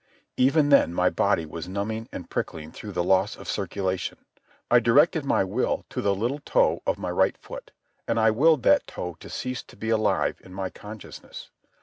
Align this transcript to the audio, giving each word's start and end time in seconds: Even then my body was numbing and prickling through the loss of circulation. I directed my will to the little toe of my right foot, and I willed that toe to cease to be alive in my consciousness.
Even 0.35 0.69
then 0.69 0.95
my 0.95 1.11
body 1.11 1.45
was 1.45 1.67
numbing 1.67 2.09
and 2.11 2.27
prickling 2.27 2.71
through 2.71 2.91
the 2.91 3.03
loss 3.03 3.35
of 3.35 3.47
circulation. 3.47 4.17
I 4.71 4.79
directed 4.79 5.23
my 5.25 5.43
will 5.43 5.85
to 5.91 6.01
the 6.01 6.15
little 6.15 6.39
toe 6.39 6.81
of 6.87 6.97
my 6.97 7.11
right 7.11 7.37
foot, 7.37 7.69
and 8.07 8.19
I 8.19 8.31
willed 8.31 8.63
that 8.63 8.87
toe 8.87 9.15
to 9.19 9.29
cease 9.29 9.61
to 9.61 9.75
be 9.75 9.91
alive 9.91 10.41
in 10.43 10.55
my 10.55 10.71
consciousness. 10.71 11.51